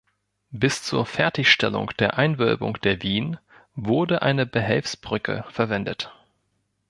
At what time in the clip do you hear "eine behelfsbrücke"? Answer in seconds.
4.23-5.45